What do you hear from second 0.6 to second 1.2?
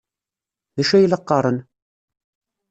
D acu ay la